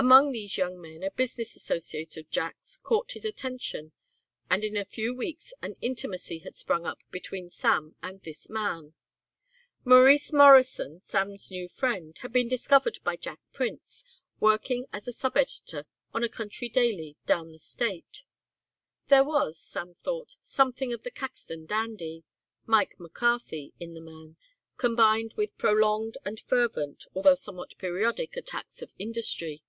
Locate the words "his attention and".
3.10-4.62